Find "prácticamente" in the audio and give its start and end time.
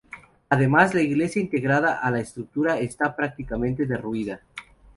3.15-3.85